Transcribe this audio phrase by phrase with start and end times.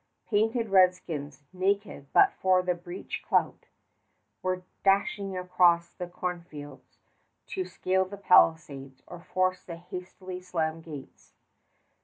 [0.27, 3.67] Painted redskins, naked but for the breech clout,
[4.41, 6.97] were dashing across the cornfields
[7.45, 11.33] to scale the palisades or force the hastily slammed gates.